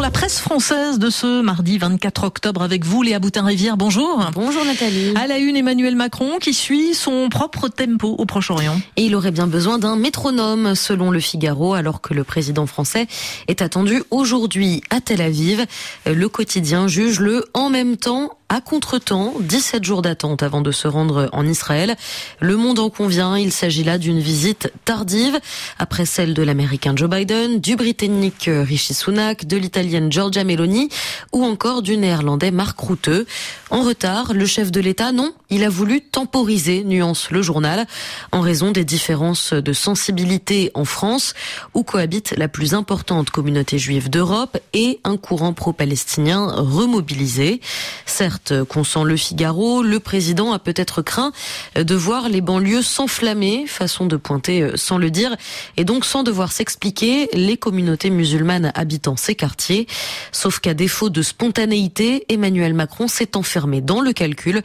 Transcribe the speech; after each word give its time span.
pour 0.00 0.06
la 0.06 0.10
presse 0.10 0.40
française 0.40 0.98
de 0.98 1.10
ce 1.10 1.42
mardi 1.42 1.76
24 1.76 2.24
octobre 2.24 2.62
avec 2.62 2.86
vous, 2.86 3.02
Léa 3.02 3.18
Boutin-Rivière. 3.18 3.76
Bonjour. 3.76 4.30
Bonjour 4.32 4.64
Nathalie. 4.64 5.12
À 5.14 5.26
la 5.26 5.36
une, 5.36 5.56
Emmanuel 5.56 5.94
Macron 5.94 6.38
qui 6.40 6.54
suit 6.54 6.94
son 6.94 7.28
propre 7.28 7.68
tempo 7.68 8.14
au 8.16 8.24
Proche-Orient. 8.24 8.80
Et 8.96 9.02
il 9.02 9.14
aurait 9.14 9.30
bien 9.30 9.46
besoin 9.46 9.78
d'un 9.78 9.96
métronome, 9.96 10.74
selon 10.74 11.10
le 11.10 11.20
Figaro, 11.20 11.74
alors 11.74 12.00
que 12.00 12.14
le 12.14 12.24
président 12.24 12.64
français 12.64 13.08
est 13.46 13.60
attendu 13.60 14.02
aujourd'hui 14.10 14.80
à 14.88 15.02
Tel 15.02 15.20
Aviv. 15.20 15.66
Le 16.06 16.28
quotidien 16.30 16.88
juge 16.88 17.20
le 17.20 17.44
en 17.52 17.68
même 17.68 17.98
temps 17.98 18.30
à 18.50 18.60
contretemps, 18.60 19.32
17 19.40 19.84
jours 19.84 20.02
d'attente 20.02 20.42
avant 20.42 20.60
de 20.60 20.72
se 20.72 20.88
rendre 20.88 21.28
en 21.32 21.46
Israël. 21.46 21.96
Le 22.40 22.56
monde 22.56 22.80
en 22.80 22.90
convient, 22.90 23.38
il 23.38 23.52
s'agit 23.52 23.84
là 23.84 23.96
d'une 23.96 24.18
visite 24.18 24.72
tardive, 24.84 25.38
après 25.78 26.04
celle 26.04 26.34
de 26.34 26.42
l'américain 26.42 26.92
Joe 26.96 27.08
Biden, 27.08 27.60
du 27.60 27.76
britannique 27.76 28.50
Rishi 28.52 28.92
Sunak, 28.92 29.46
de 29.46 29.56
l'italienne 29.56 30.10
Giorgia 30.10 30.42
Meloni 30.42 30.88
ou 31.32 31.44
encore 31.44 31.80
du 31.80 31.96
néerlandais 31.96 32.50
Mark 32.50 32.78
Rutte. 32.80 33.26
En 33.70 33.82
retard, 33.82 34.34
le 34.34 34.46
chef 34.46 34.72
de 34.72 34.80
l'État, 34.80 35.12
non, 35.12 35.32
il 35.50 35.64
a 35.64 35.68
voulu 35.68 36.00
temporiser, 36.00 36.84
nuance 36.84 37.30
le 37.30 37.42
journal, 37.42 37.86
en 38.32 38.40
raison 38.40 38.70
des 38.70 38.84
différences 38.84 39.52
de 39.52 39.72
sensibilité 39.72 40.70
en 40.74 40.84
France, 40.84 41.34
où 41.74 41.82
cohabite 41.82 42.34
la 42.36 42.48
plus 42.48 42.74
importante 42.74 43.30
communauté 43.30 43.78
juive 43.78 44.10
d'Europe 44.10 44.58
et 44.72 45.00
un 45.04 45.16
courant 45.16 45.52
pro-palestinien 45.52 46.46
remobilisé. 46.56 47.60
Certes, 48.06 48.64
qu'on 48.64 48.84
sent 48.84 49.04
le 49.04 49.16
Figaro, 49.16 49.82
le 49.82 50.00
président 50.00 50.52
a 50.52 50.58
peut-être 50.58 51.02
craint 51.02 51.32
de 51.74 51.94
voir 51.94 52.28
les 52.28 52.40
banlieues 52.40 52.82
s'enflammer, 52.82 53.66
façon 53.66 54.06
de 54.06 54.16
pointer 54.16 54.72
sans 54.76 54.98
le 54.98 55.10
dire, 55.10 55.36
et 55.76 55.84
donc 55.84 56.04
sans 56.04 56.22
devoir 56.22 56.52
s'expliquer 56.52 57.28
les 57.32 57.56
communautés 57.56 58.10
musulmanes 58.10 58.72
habitant 58.74 59.16
ces 59.16 59.34
quartiers. 59.34 59.86
Sauf 60.32 60.60
qu'à 60.60 60.74
défaut 60.74 61.10
de 61.10 61.22
spontanéité, 61.22 62.24
Emmanuel 62.28 62.74
Macron 62.74 63.08
s'est 63.08 63.36
enfermé 63.36 63.80
dans 63.80 64.00
le 64.00 64.12
calcul, 64.12 64.62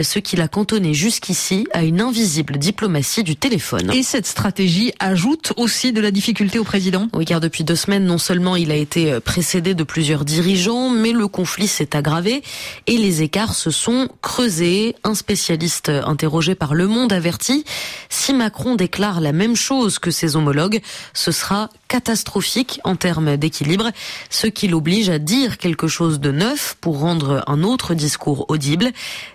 ce 0.00 0.18
qui 0.18 0.27
l'a 0.36 0.48
cantonné 0.48 0.94
jusqu'ici 0.94 1.66
à 1.72 1.82
une 1.84 2.00
invisible 2.00 2.58
diplomatie 2.58 3.22
du 3.22 3.36
téléphone. 3.36 3.90
Et 3.92 4.02
cette 4.02 4.26
stratégie 4.26 4.92
ajoute 4.98 5.52
aussi 5.56 5.92
de 5.92 6.00
la 6.00 6.10
difficulté 6.10 6.58
au 6.58 6.64
président 6.64 7.08
Oui, 7.14 7.24
car 7.24 7.40
depuis 7.40 7.64
deux 7.64 7.76
semaines, 7.76 8.04
non 8.04 8.18
seulement 8.18 8.56
il 8.56 8.70
a 8.70 8.76
été 8.76 9.20
précédé 9.20 9.74
de 9.74 9.84
plusieurs 9.84 10.24
dirigeants, 10.24 10.90
mais 10.90 11.12
le 11.12 11.28
conflit 11.28 11.68
s'est 11.68 11.96
aggravé 11.96 12.42
et 12.86 12.96
les 12.96 13.22
écarts 13.22 13.54
se 13.54 13.70
sont 13.70 14.08
creusés. 14.22 14.96
Un 15.04 15.14
spécialiste 15.14 15.88
interrogé 15.88 16.54
par 16.54 16.74
Le 16.74 16.86
Monde 16.86 17.12
avertit, 17.12 17.64
si 18.08 18.32
Macron 18.32 18.74
déclare 18.74 19.20
la 19.20 19.32
même 19.32 19.56
chose 19.56 19.98
que 19.98 20.10
ses 20.10 20.36
homologues, 20.36 20.80
ce 21.14 21.32
sera 21.32 21.70
catastrophique 21.88 22.80
en 22.84 22.96
termes 22.96 23.36
d'équilibre, 23.36 23.90
ce 24.30 24.46
qui 24.46 24.68
l'oblige 24.68 25.08
à 25.08 25.18
dire 25.18 25.58
quelque 25.58 25.88
chose 25.88 26.20
de 26.20 26.30
neuf 26.30 26.76
pour 26.80 27.00
rendre 27.00 27.42
un 27.46 27.62
autre 27.62 27.94
discours 27.94 28.44
audible. 28.48 28.90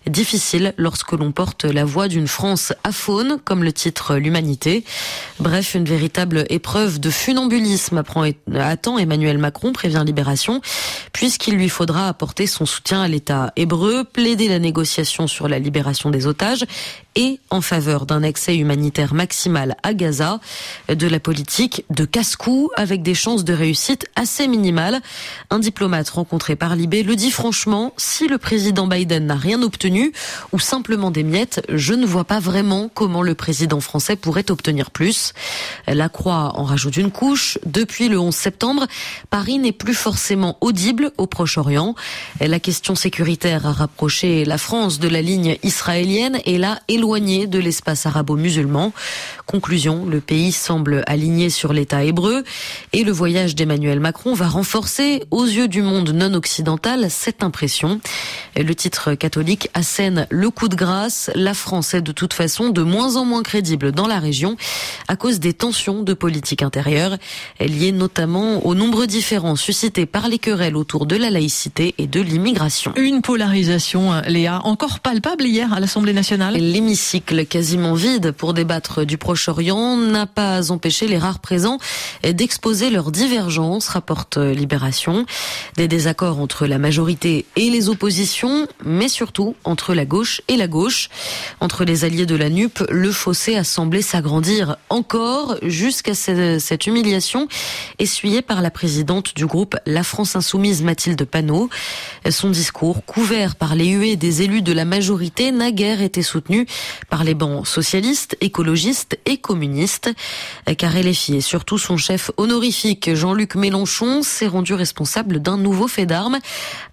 Difficile 0.07 0.73
lorsque 0.77 1.11
l'on 1.11 1.31
porte 1.31 1.65
la 1.65 1.83
voix 1.83 2.07
d'une 2.07 2.27
France 2.27 2.73
aphone, 2.83 3.39
comme 3.43 3.63
le 3.63 3.73
titre 3.73 4.15
L'Humanité. 4.15 4.83
Bref, 5.39 5.73
une 5.73 5.85
véritable 5.85 6.45
épreuve 6.49 6.99
de 6.99 7.09
funambulisme 7.09 8.03
attend 8.55 8.97
Emmanuel 8.97 9.37
Macron, 9.37 9.73
prévient 9.73 10.03
Libération, 10.05 10.61
puisqu'il 11.11 11.55
lui 11.55 11.69
faudra 11.69 12.07
apporter 12.07 12.47
son 12.47 12.65
soutien 12.65 13.01
à 13.01 13.07
l'État 13.07 13.51
hébreu, 13.55 14.03
plaider 14.03 14.47
la 14.47 14.59
négociation 14.59 15.27
sur 15.27 15.47
la 15.47 15.59
libération 15.59 16.11
des 16.11 16.27
otages 16.27 16.65
et 17.15 17.39
en 17.49 17.61
faveur 17.61 18.05
d'un 18.05 18.23
accès 18.23 18.55
humanitaire 18.55 19.13
maximal 19.13 19.75
à 19.83 19.93
Gaza, 19.93 20.39
de 20.89 21.07
la 21.07 21.19
politique 21.19 21.85
de 21.89 22.05
casse-cou 22.43 22.69
avec 22.75 23.01
des 23.01 23.13
chances 23.13 23.43
de 23.43 23.53
réussite 23.53 24.05
assez 24.15 24.47
minimales. 24.47 25.01
Un 25.49 25.59
diplomate 25.59 26.09
rencontré 26.09 26.55
par 26.55 26.75
Libé 26.75 27.03
le 27.03 27.15
dit 27.15 27.31
franchement, 27.31 27.93
si 27.97 28.27
le 28.27 28.37
président 28.37 28.87
Biden 28.87 29.25
n'a 29.25 29.35
rien 29.35 29.61
obtenu 29.61 30.11
ou 30.51 30.59
simplement 30.59 31.11
des 31.11 31.23
miettes, 31.23 31.65
je 31.69 31.93
ne 31.93 32.05
vois 32.05 32.23
pas 32.23 32.39
vraiment 32.39 32.89
comment 32.93 33.21
le 33.21 33.35
président 33.35 33.79
français 33.79 34.15
pourrait 34.15 34.51
obtenir 34.51 34.91
plus. 34.91 35.33
La 35.87 36.09
Croix 36.09 36.53
en 36.55 36.63
rajoute 36.63 36.97
une 36.97 37.11
couche. 37.11 37.57
Depuis 37.65 38.09
le 38.09 38.19
11 38.19 38.33
septembre, 38.33 38.87
Paris 39.29 39.59
n'est 39.59 39.71
plus 39.71 39.93
forcément 39.93 40.57
audible 40.61 41.11
au 41.17 41.27
Proche-Orient. 41.27 41.95
La 42.39 42.59
question 42.59 42.95
sécuritaire 42.95 43.65
a 43.65 43.71
rapproché 43.71 44.45
la 44.45 44.57
France 44.57 44.99
de 44.99 45.07
la 45.07 45.21
ligne 45.21 45.57
israélienne 45.63 46.39
et 46.45 46.57
l'a 46.57 46.79
éloigné 46.87 47.47
de 47.47 47.59
l'espace 47.59 48.05
arabo-musulman. 48.05 48.91
Conclusion, 49.45 50.05
le 50.05 50.19
pays 50.19 50.51
semble 50.51 51.03
aligné 51.07 51.49
sur 51.49 51.73
l'État 51.73 52.03
hébreu 52.03 52.32
et 52.93 53.03
le 53.03 53.11
voyage 53.11 53.55
d'Emmanuel 53.55 53.99
Macron 53.99 54.33
va 54.33 54.47
renforcer 54.47 55.23
aux 55.31 55.45
yeux 55.45 55.67
du 55.67 55.81
monde 55.81 56.09
non 56.09 56.33
occidental 56.33 57.09
cette 57.09 57.43
impression. 57.43 57.99
Le 58.55 58.73
titre 58.75 59.13
catholique 59.13 59.69
assène 59.73 60.27
le 60.29 60.49
coup 60.49 60.67
de 60.67 60.75
grâce. 60.75 61.31
La 61.35 61.53
France 61.53 61.93
est 61.93 62.01
de 62.01 62.11
toute 62.11 62.33
façon 62.33 62.69
de 62.69 62.81
moins 62.81 63.15
en 63.15 63.25
moins 63.25 63.43
crédible 63.43 63.91
dans 63.91 64.07
la 64.07 64.19
région 64.19 64.57
à 65.07 65.15
cause 65.15 65.39
des 65.39 65.53
tensions 65.53 66.03
de 66.03 66.13
politique 66.13 66.61
intérieure 66.61 67.17
liées 67.59 67.91
notamment 67.91 68.65
aux 68.65 68.75
nombreux 68.75 69.07
différends 69.07 69.55
suscités 69.55 70.05
par 70.05 70.27
les 70.27 70.39
querelles 70.39 70.75
autour 70.75 71.05
de 71.05 71.15
la 71.15 71.29
laïcité 71.29 71.95
et 71.97 72.07
de 72.07 72.21
l'immigration. 72.21 72.93
Une 72.95 73.21
polarisation, 73.21 74.21
Léa, 74.27 74.61
encore 74.63 74.99
palpable 74.99 75.45
hier 75.45 75.73
à 75.73 75.79
l'Assemblée 75.79 76.13
nationale 76.13 76.55
l'hémicycle 76.55 77.45
quasiment 77.45 77.93
vide 77.93 78.31
pour 78.31 78.53
débattre 78.53 79.05
du 79.05 79.17
Proche-Orient 79.17 79.97
n'a 79.97 80.25
pas 80.25 80.71
empêché 80.71 81.07
les 81.07 81.17
rares 81.17 81.39
présents 81.39 81.77
d'exposer 82.31 82.89
leurs 82.89 83.11
divergences, 83.11 83.89
rapporte 83.89 84.37
Libération. 84.37 85.25
Des 85.75 85.89
désaccords 85.89 86.39
entre 86.39 86.65
la 86.67 86.77
majorité 86.77 87.45
et 87.55 87.69
les 87.69 87.89
oppositions, 87.89 88.67
mais 88.85 89.09
surtout 89.09 89.55
entre 89.65 89.93
la 89.93 90.05
gauche 90.05 90.41
et 90.47 90.55
la 90.55 90.67
gauche. 90.67 91.09
Entre 91.59 91.83
les 91.83 92.05
alliés 92.05 92.25
de 92.25 92.35
la 92.35 92.49
NUP, 92.49 92.79
le 92.89 93.11
fossé 93.11 93.55
a 93.55 93.63
semblé 93.63 94.01
s'agrandir 94.01 94.77
encore 94.89 95.57
jusqu'à 95.63 96.13
cette 96.13 96.87
humiliation 96.87 97.47
essuyée 97.99 98.41
par 98.41 98.61
la 98.61 98.71
présidente 98.71 99.35
du 99.35 99.45
groupe 99.45 99.75
La 99.85 100.03
France 100.03 100.35
Insoumise, 100.35 100.81
Mathilde 100.81 101.25
Panot. 101.25 101.69
Son 102.29 102.49
discours, 102.49 103.03
couvert 103.05 103.55
par 103.55 103.75
les 103.75 103.87
huées 103.87 104.15
des 104.15 104.43
élus 104.43 104.61
de 104.61 104.71
la 104.71 104.85
majorité, 104.85 105.51
n'a 105.51 105.71
guère 105.71 106.01
été 106.01 106.21
soutenu 106.21 106.67
par 107.09 107.23
les 107.23 107.33
bancs 107.33 107.67
socialistes, 107.67 108.37
écologistes 108.39 109.17
et 109.25 109.37
communistes. 109.37 110.11
Car 110.77 110.93
LFI 110.93 111.35
et 111.35 111.41
surtout 111.41 111.77
son 111.77 111.97
chef 111.97 112.12
honorifique, 112.37 113.13
Jean-Luc 113.13 113.55
Mélenchon, 113.55 114.23
s'est 114.23 114.47
rendu 114.47 114.73
responsable 114.73 115.39
d'un 115.39 115.57
nouveau 115.57 115.87
fait 115.87 116.05
d'armes. 116.05 116.39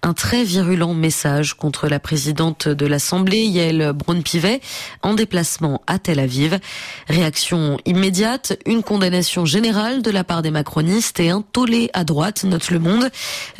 Un 0.03 0.13
très 0.13 0.43
virulent 0.43 0.93
message 0.93 1.53
contre 1.55 1.87
la 1.87 1.99
présidente 1.99 2.67
de 2.67 2.85
l'Assemblée, 2.85 3.43
Yael 3.43 3.93
Braun-Pivet, 3.93 4.61
en 5.01 5.13
déplacement 5.13 5.81
à 5.87 5.99
Tel 5.99 6.19
Aviv. 6.19 6.59
Réaction 7.07 7.77
immédiate, 7.85 8.57
une 8.65 8.83
condamnation 8.83 9.45
générale 9.45 10.01
de 10.01 10.11
la 10.11 10.23
part 10.23 10.41
des 10.41 10.51
macronistes 10.51 11.19
et 11.19 11.29
un 11.29 11.41
tollé 11.41 11.89
à 11.93 12.03
droite, 12.03 12.43
note 12.43 12.69
le 12.71 12.79
monde. 12.79 13.09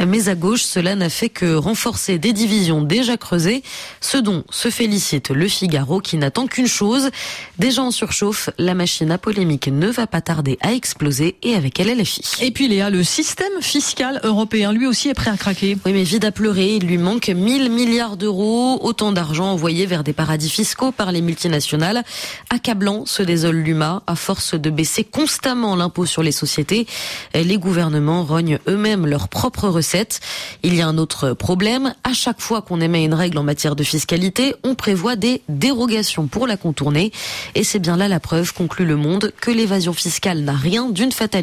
Mais 0.05 0.29
à 0.29 0.35
gauche, 0.35 0.63
cela 0.63 0.95
n'a 0.95 1.09
fait 1.09 1.29
que 1.29 1.55
renforcer 1.55 2.17
des 2.17 2.33
divisions 2.33 2.81
déjà 2.81 3.17
creusées, 3.17 3.63
ce 3.99 4.17
dont 4.17 4.43
se 4.49 4.69
félicite 4.69 5.29
le 5.29 5.47
Figaro 5.47 5.99
qui 5.99 6.17
n'attend 6.17 6.47
qu'une 6.47 6.67
chose. 6.67 7.09
Déjà 7.57 7.83
en 7.83 7.91
surchauffe, 7.91 8.49
la 8.57 8.73
machine 8.73 9.11
à 9.11 9.17
polémique 9.17 9.67
ne 9.67 9.87
va 9.87 10.07
pas 10.07 10.21
tarder 10.21 10.57
à 10.61 10.73
exploser 10.73 11.37
et 11.43 11.50
avec 11.55 11.79
elle 11.79 11.97
LFI. 11.97 12.21
Et 12.41 12.51
puis 12.51 12.67
Léa, 12.67 12.89
le 12.89 13.03
système 13.03 13.61
fiscal 13.61 14.19
européen, 14.23 14.71
lui 14.71 14.87
aussi 14.87 15.09
est 15.09 15.13
prêt 15.13 15.31
à 15.31 15.37
craquer. 15.37 15.77
Oui, 15.85 15.93
mais 15.93 16.03
vide 16.03 16.25
à 16.25 16.31
pleurer, 16.31 16.75
il 16.75 16.85
lui 16.85 16.97
manque 16.97 17.27
1000 17.27 17.69
milliards 17.69 18.17
d'euros, 18.17 18.79
autant 18.81 19.11
d'argent 19.11 19.51
envoyé 19.51 19.85
vers 19.85 20.03
des 20.03 20.13
paradis 20.13 20.49
fiscaux 20.49 20.91
par 20.91 21.11
les 21.11 21.21
multinationales. 21.21 22.03
Accablant, 22.49 23.05
se 23.05 23.23
désole 23.23 23.57
l'UMA, 23.57 24.03
à 24.07 24.15
force 24.15 24.55
de 24.55 24.69
baisser 24.69 25.03
constamment 25.03 25.75
l'impôt 25.75 26.05
sur 26.05 26.23
les 26.23 26.31
sociétés, 26.31 26.87
les 27.33 27.57
gouvernements 27.57 28.23
rognent 28.23 28.59
eux-mêmes 28.67 29.05
leurs 29.05 29.27
propres 29.27 29.67
recettes. 29.67 30.19
Il 30.63 30.75
y 30.75 30.81
a 30.81 30.87
un 30.87 30.97
autre 30.97 31.33
problème, 31.33 31.93
à 32.03 32.13
chaque 32.13 32.39
fois 32.39 32.61
qu'on 32.61 32.81
émet 32.81 33.03
une 33.03 33.13
règle 33.13 33.37
en 33.37 33.43
matière 33.43 33.75
de 33.75 33.83
fiscalité, 33.83 34.55
on 34.63 34.75
prévoit 34.75 35.15
des 35.15 35.41
dérogations 35.49 36.27
pour 36.27 36.47
la 36.47 36.57
contourner. 36.57 37.11
Et 37.55 37.63
c'est 37.63 37.79
bien 37.79 37.97
là 37.97 38.07
la 38.07 38.19
preuve, 38.19 38.53
conclut 38.53 38.85
Le 38.85 38.95
Monde, 38.95 39.33
que 39.41 39.51
l'évasion 39.51 39.93
fiscale 39.93 40.41
n'a 40.41 40.53
rien 40.53 40.89
d'une 40.89 41.11
fatalité. 41.11 41.40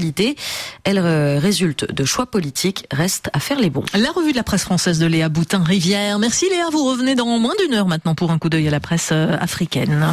Elle 0.85 0.99
euh, 0.99 1.39
résulte 1.39 1.93
de 1.93 2.05
choix 2.05 2.27
politiques, 2.27 2.87
reste 2.91 3.31
à 3.33 3.41
faire 3.41 3.59
les 3.59 3.71
bons. 3.71 3.85
La 3.95 4.11
revue 4.11 4.33
de 4.33 4.37
la 4.37 4.43
presse 4.43 4.63
française 4.63 4.99
de 4.99 5.07
Léa 5.07 5.29
Boutin-Rivière. 5.29 6.19
Merci 6.19 6.49
Léa, 6.51 6.69
vous 6.73 6.85
revenez 6.85 7.15
dans 7.15 7.39
moins 7.39 7.55
d'une 7.63 7.75
heure 7.75 7.87
maintenant 7.87 8.15
pour 8.15 8.31
un 8.31 8.39
coup 8.39 8.49
d'œil 8.49 8.69
à 8.69 8.71
la 8.71 8.81
presse 8.81 9.11
euh, 9.13 9.37
africaine. 9.41 10.07